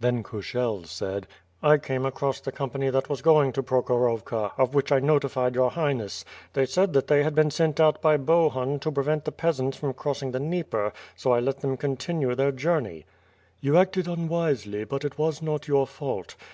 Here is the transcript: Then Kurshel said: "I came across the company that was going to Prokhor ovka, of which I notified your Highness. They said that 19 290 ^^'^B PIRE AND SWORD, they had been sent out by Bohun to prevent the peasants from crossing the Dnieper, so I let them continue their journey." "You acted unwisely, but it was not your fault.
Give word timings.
Then 0.00 0.22
Kurshel 0.22 0.86
said: 0.86 1.26
"I 1.62 1.76
came 1.76 2.06
across 2.06 2.40
the 2.40 2.50
company 2.50 2.88
that 2.88 3.10
was 3.10 3.20
going 3.20 3.52
to 3.52 3.62
Prokhor 3.62 4.06
ovka, 4.08 4.52
of 4.56 4.72
which 4.74 4.90
I 4.90 5.00
notified 5.00 5.54
your 5.54 5.70
Highness. 5.72 6.24
They 6.54 6.64
said 6.64 6.94
that 6.94 7.10
19 7.10 7.10
290 7.10 7.10
^^'^B 7.10 7.10
PIRE 7.10 7.20
AND 7.20 7.20
SWORD, 7.20 7.20
they 7.20 7.24
had 7.24 7.34
been 7.34 7.50
sent 7.50 7.78
out 7.80 8.00
by 8.00 8.16
Bohun 8.16 8.78
to 8.78 8.90
prevent 8.90 9.24
the 9.26 9.32
peasants 9.32 9.76
from 9.76 9.92
crossing 9.92 10.30
the 10.30 10.40
Dnieper, 10.40 10.94
so 11.14 11.32
I 11.32 11.40
let 11.40 11.60
them 11.60 11.76
continue 11.76 12.34
their 12.34 12.52
journey." 12.52 13.04
"You 13.60 13.76
acted 13.76 14.08
unwisely, 14.08 14.84
but 14.84 15.04
it 15.04 15.18
was 15.18 15.42
not 15.42 15.68
your 15.68 15.86
fault. 15.86 16.36